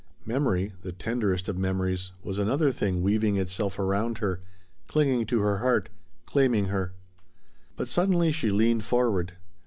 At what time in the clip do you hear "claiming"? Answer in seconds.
6.25-6.69